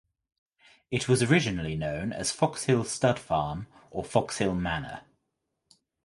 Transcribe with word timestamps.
It 0.89 1.07
was 1.07 1.21
originally 1.21 1.75
known 1.75 2.11
as 2.11 2.31
Foxhill 2.35 2.87
Stud 2.87 3.19
Farm 3.19 3.67
or 3.91 4.03
Foxhill 4.03 4.55
Manor. 4.59 5.01